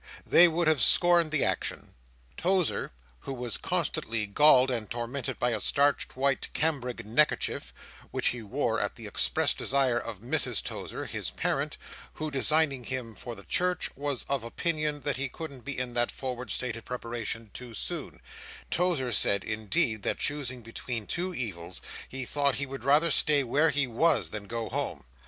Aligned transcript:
They 0.25 0.47
would 0.47 0.67
have 0.67 0.81
scorned 0.81 1.29
the 1.29 1.43
action. 1.43 1.93
Tozer, 2.35 2.91
who 3.19 3.35
was 3.35 3.55
constantly 3.55 4.25
galled 4.25 4.71
and 4.71 4.89
tormented 4.89 5.37
by 5.37 5.51
a 5.51 5.59
starched 5.59 6.15
white 6.17 6.51
cambric 6.55 7.05
neckerchief, 7.05 7.71
which 8.09 8.29
he 8.29 8.41
wore 8.41 8.79
at 8.79 8.95
the 8.95 9.05
express 9.05 9.53
desire 9.53 9.99
of 9.99 10.19
Mrs 10.19 10.63
Tozer, 10.63 11.05
his 11.05 11.29
parent, 11.29 11.77
who, 12.13 12.31
designing 12.31 12.85
him 12.85 13.13
for 13.13 13.35
the 13.35 13.43
Church, 13.43 13.95
was 13.95 14.23
of 14.27 14.43
opinion 14.43 15.01
that 15.01 15.17
he 15.17 15.29
couldn't 15.29 15.61
be 15.61 15.77
in 15.77 15.93
that 15.93 16.09
forward 16.09 16.49
state 16.49 16.75
of 16.75 16.83
preparation 16.85 17.51
too 17.53 17.75
soon—Tozer 17.75 19.11
said, 19.11 19.43
indeed, 19.43 20.01
that 20.01 20.17
choosing 20.17 20.63
between 20.63 21.05
two 21.05 21.31
evils, 21.35 21.79
he 22.09 22.25
thought 22.25 22.55
he 22.55 22.65
would 22.65 22.83
rather 22.83 23.11
stay 23.11 23.43
where 23.43 23.69
he 23.69 23.85
was, 23.85 24.31
than 24.31 24.47
go 24.47 24.67
home. 24.67 25.05